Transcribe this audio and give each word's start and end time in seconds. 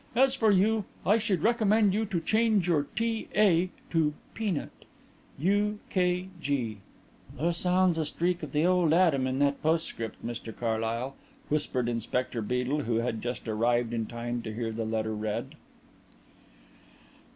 As 0.15 0.33
for 0.33 0.49
you, 0.49 0.85
I 1.05 1.19
should 1.19 1.43
recommend 1.43 1.93
you 1.93 2.05
to 2.07 2.19
change 2.19 2.67
your 2.67 2.87
T. 2.95 3.27
A. 3.35 3.69
to 3.91 4.15
'Peanut.' 4.33 4.85
"U. 5.37 5.77
K. 5.91 6.27
G." 6.41 6.79
"There 7.37 7.53
sounds 7.53 7.99
a 7.99 8.05
streak 8.05 8.41
of 8.41 8.51
the 8.51 8.65
old 8.65 8.93
Adam 8.93 9.27
in 9.27 9.37
that 9.37 9.61
postscript, 9.61 10.25
Mr 10.25 10.57
Carlyle," 10.57 11.15
whispered 11.49 11.87
Inspector 11.87 12.41
Beedel, 12.41 12.85
who 12.85 12.95
had 12.95 13.21
just 13.21 13.47
arrived 13.47 13.93
in 13.93 14.07
time 14.07 14.41
to 14.41 14.51
hear 14.51 14.71
the 14.71 14.85
letter 14.85 15.13
read. 15.13 15.53